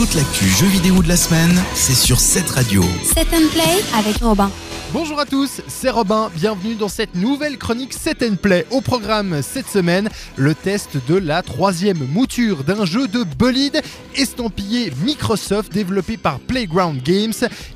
Toute 0.00 0.14
l'actu 0.14 0.48
jeux 0.48 0.66
vidéo 0.66 1.02
de 1.02 1.08
la 1.08 1.16
semaine, 1.18 1.62
c'est 1.74 1.94
sur 1.94 2.20
cette 2.20 2.48
radio. 2.48 2.82
Set 3.04 3.26
and 3.34 3.50
Play 3.52 3.84
avec 3.98 4.16
Robin. 4.22 4.50
Bonjour 4.92 5.20
à 5.20 5.24
tous, 5.24 5.62
c'est 5.68 5.88
Robin, 5.88 6.32
bienvenue 6.34 6.74
dans 6.74 6.88
cette 6.88 7.14
nouvelle 7.14 7.58
chronique 7.58 7.92
Set 7.92 8.24
and 8.24 8.34
Play. 8.42 8.66
Au 8.72 8.80
programme 8.80 9.40
cette 9.40 9.68
semaine, 9.68 10.08
le 10.34 10.52
test 10.52 10.98
de 11.06 11.14
la 11.14 11.42
troisième 11.42 12.04
mouture 12.08 12.64
d'un 12.64 12.84
jeu 12.84 13.06
de 13.06 13.22
bolide 13.22 13.82
estampillé 14.16 14.92
Microsoft 15.04 15.72
développé 15.72 16.16
par 16.16 16.40
Playground 16.40 17.00
Games. 17.04 17.32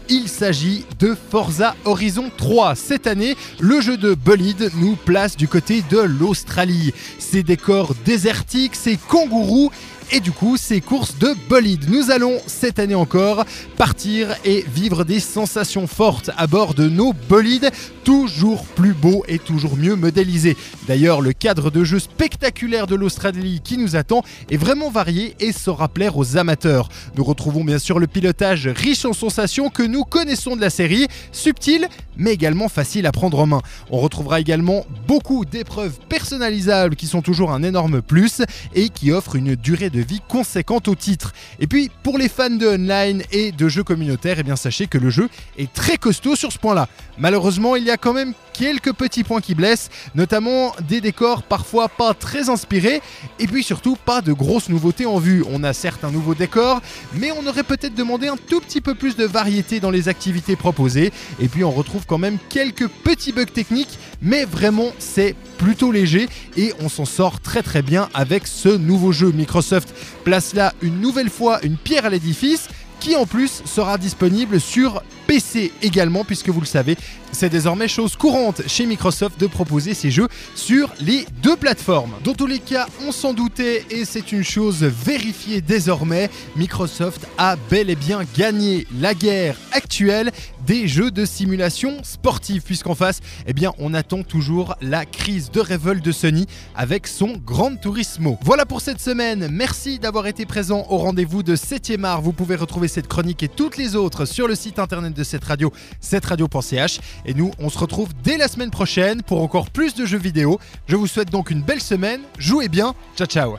Il 0.09 0.29
s'agit 0.29 0.85
de 0.99 1.17
Forza 1.31 1.77
Horizon 1.85 2.33
3. 2.37 2.75
Cette 2.75 3.07
année, 3.07 3.37
le 3.61 3.81
jeu 3.81 3.97
de 3.97 4.15
bolide 4.15 4.73
nous 4.75 4.97
place 4.97 5.37
du 5.37 5.47
côté 5.47 5.85
de 5.91 6.01
l'Australie. 6.01 6.93
Ses 7.21 7.45
décors 7.45 7.95
désertiques, 8.05 8.75
ses 8.75 8.97
kangourous 8.97 9.71
et 10.13 10.21
du 10.21 10.33
coup 10.33 10.57
ces 10.57 10.81
courses 10.81 11.19
de 11.19 11.35
bolide. 11.49 11.89
Nous 11.89 12.11
allons 12.11 12.39
cette 12.47 12.79
année 12.79 12.95
encore 12.95 13.45
partir 13.77 14.35
et 14.45 14.65
vivre 14.69 15.05
des 15.05 15.21
sensations 15.21 15.87
fortes 15.87 16.31
à 16.37 16.47
bord 16.47 16.75
de 16.75 16.89
nos 16.89 17.04
bolides, 17.13 17.71
toujours 18.05 18.65
plus 18.65 18.93
beaux 18.93 19.25
et 19.29 19.39
toujours 19.39 19.77
mieux 19.77 19.97
modélisés. 19.97 20.57
D'ailleurs, 20.89 21.21
le 21.21 21.33
cadre 21.33 21.71
de 21.71 21.85
jeu 21.85 21.99
spectaculaire 21.99 22.87
de 22.87 22.95
l'Australie 22.95 23.61
qui 23.63 23.79
nous 23.79 23.97
attend 23.97 24.23
est 24.51 24.57
vraiment 24.57 24.91
varié 24.91 25.35
et 25.41 25.53
saura 25.53 25.89
plaire 25.89 26.17
aux 26.17 26.37
amateurs. 26.37 26.89
Nous 27.17 27.25
retrouvons 27.25 27.65
bien 27.65 27.79
sûr 27.79 27.99
le 27.99 28.07
pilotage 28.07 28.69
riche 28.69 29.05
en 29.05 29.13
sensations 29.13 29.71
que 29.71 29.83
nous 29.83 30.05
connaissons 30.05 30.57
de 30.57 30.61
la 30.61 30.71
série, 30.71 31.09
subtil 31.33 31.89
mais 32.17 32.33
également 32.33 32.69
facile 32.69 33.07
à 33.07 33.13
prendre 33.13 33.39
en 33.39 33.47
main. 33.47 33.63
On 33.91 33.99
retrouvera 33.99 34.41
également 34.41 34.87
beaucoup 35.07 35.45
d'épreuves 35.45 35.99
personnalisables 36.09 36.97
qui 36.97 37.07
sont 37.07 37.23
toujours 37.23 37.53
un 37.53 37.63
énorme 37.63 38.03
plus 38.03 38.43
et 38.75 38.89
qui 38.89 39.13
offrent 39.13 39.37
une 39.37 39.57
durée 39.57 39.91
de 39.91 40.01
vie 40.01 40.21
conséquente 40.29 40.89
au 40.89 40.95
titre. 40.95 41.33
Et 41.61 41.67
puis 41.67 41.91
pour 42.03 42.19
les 42.19 42.29
fans 42.29 42.51
de 42.51 42.67
online 42.67 43.23
et 43.33 43.53
de 43.53 43.69
jeux 43.69 43.85
communautaires, 43.85 44.37
eh 44.39 44.43
bien 44.43 44.57
sachez 44.57 44.87
que 44.87 44.99
le 44.99 45.11
jeu 45.11 45.29
est 45.59 45.73
très 45.73 45.97
costaud 45.97 46.37
sur 46.37 46.53
ce 46.53 46.59
point-là. 46.59 46.89
Malheureusement, 47.17 47.77
il 47.77 47.85
y 47.85 47.91
a 47.91 47.97
quand 47.97 48.13
même 48.13 48.35
quelques 48.53 48.93
petits 48.93 49.23
points 49.23 49.41
qui 49.41 49.55
blessent, 49.55 49.91
notamment 50.15 50.75
des 50.89 51.01
décors 51.01 51.43
parfois 51.43 51.89
pas 51.89 52.13
très 52.13 52.49
inspirés, 52.49 53.03
et 53.39 53.47
puis 53.47 53.63
surtout 53.63 53.97
pas 53.97 54.21
de 54.21 54.33
grosses 54.33 54.69
nouveautés 54.69 55.07
en 55.07 55.19
vue. 55.19 55.45
On 55.49 55.63
a 55.63 55.73
certes 55.73 56.05
un 56.05 56.11
nouveau 56.11 56.35
décor, 56.35 56.81
mais 57.15 57.31
on 57.33 57.47
aurait 57.47 57.63
peut-être 57.63 57.95
demandé 57.95 58.27
un 58.27 58.37
tout 58.37 58.61
petit 58.61 58.81
peu 58.81 58.95
plus 58.95 59.17
de 59.17 59.25
variété 59.25 59.79
dans 59.79 59.91
les 59.91 60.09
activités 60.09 60.57
proposées, 60.57 61.13
et 61.41 61.49
puis 61.49 61.63
on 61.63 61.71
retrouve 61.71 62.05
quand 62.07 62.19
même 62.19 62.39
quelques 62.49 62.89
petits 62.89 63.33
bugs 63.33 63.45
techniques, 63.45 63.99
mais 64.21 64.45
vraiment 64.45 64.93
c'est 64.99 65.37
plutôt 65.59 65.93
léger, 65.93 66.29
et 66.57 66.73
on 66.81 66.89
s'en 66.89 67.05
sort 67.05 67.41
très 67.41 67.63
très 67.63 67.83
bien 67.83 68.09
avec 68.13 68.47
ce 68.47 68.69
nouveau 68.69 69.13
jeu. 69.13 69.31
Microsoft 69.31 69.95
place 70.25 70.55
là 70.55 70.73
une 70.83 71.01
nouvelle 71.01 71.31
fois 71.31 71.61
une 71.63 71.77
pierre 71.77 72.07
à 72.07 72.11
l'édifice, 72.11 72.69
qui 73.01 73.17
en 73.17 73.27
plus 73.27 73.63
sera 73.67 73.99
disponible 73.99 74.61
sur 74.61 75.03
PC 75.35 75.73
également, 75.83 76.23
puisque 76.23 76.49
vous 76.49 76.61
le 76.61 76.67
savez, 76.67 76.97
c'est 77.33 77.49
désormais 77.49 77.89
chose 77.89 78.15
courante 78.15 78.63
chez 78.69 78.87
Microsoft 78.87 79.41
de 79.41 79.49
proposer 79.49 79.93
ces 79.93 80.13
jeux 80.13 80.29
sur 80.55 80.95
les 81.01 81.27
deux 81.43 81.57
plateformes. 81.57 82.13
Dans 82.23 82.35
tous 82.35 82.47
les 82.47 82.61
cas, 82.61 82.87
on 83.05 83.11
s'en 83.11 83.35
doutait 83.35 83.85
et 83.91 84.05
c'est 84.05 84.31
une 84.31 84.45
chose 84.45 84.85
vérifiée 84.85 85.61
désormais, 85.61 86.31
Microsoft 86.55 87.27
a 87.37 87.57
bel 87.69 87.91
et 87.91 87.97
bien 87.97 88.21
gagné 88.39 88.87
la 89.01 89.13
guerre 89.13 89.57
actuelle 89.73 90.31
des 90.67 90.89
jeux 90.89 91.11
de 91.11 91.25
simulation 91.25 92.03
sportive, 92.03 92.63
puisqu'en 92.63 92.95
face, 92.95 93.21
eh 93.47 93.53
bien, 93.53 93.73
on 93.79 93.95
attend 93.95 94.23
toujours 94.23 94.77
la 94.81 95.05
crise 95.05 95.51
de 95.51 95.61
révolte 95.61 96.05
de 96.05 96.13
Sony 96.13 96.47
avec 96.75 97.07
son 97.07 97.37
Grand 97.37 97.77
Turismo. 97.77 98.39
Voilà 98.43 98.67
pour 98.67 98.81
cette 98.81 99.01
semaine, 99.01 99.49
merci 99.51 99.99
d'avoir 99.99 100.27
été 100.27 100.47
présent 100.47 100.87
au 100.89 100.99
rendez-vous 100.99 101.43
de 101.43 101.57
7e 101.57 102.05
art. 102.05 102.23
Vous 102.23 102.33
pouvez 102.33 102.57
retrouver 102.57 102.89
cette 102.89 103.09
chronique 103.09 103.43
et 103.43 103.49
toutes 103.49 103.77
les 103.77 103.97
autres 103.97 104.25
sur 104.25 104.49
le 104.49 104.55
site 104.55 104.79
internet 104.79 105.15
de 105.15 105.25
cette 105.25 105.45
radio, 105.45 105.73
cetteradio.ch. 106.01 107.01
Et 107.27 107.35
nous, 107.35 107.51
on 107.59 107.69
se 107.69 107.79
retrouve 107.79 108.09
dès 108.23 108.37
la 108.37 108.49
semaine 108.49 108.71
prochaine 108.71 109.23
pour 109.23 109.43
encore 109.43 109.71
plus 109.71 109.95
de 109.95 110.07
jeux 110.07 110.19
vidéo. 110.19 110.59
Je 110.87 110.97
vous 110.97 111.07
souhaite 111.07 111.31
donc 111.31 111.51
une 111.51 111.63
belle 111.63 111.81
semaine. 111.81 112.21
Jouez 112.39 112.69
bien. 112.69 112.95
Ciao, 113.17 113.27
ciao. 113.27 113.57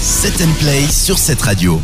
Set 0.00 0.40
and 0.40 0.52
Play 0.60 0.86
sur 0.88 1.18
cette 1.18 1.40
radio. 1.40 1.80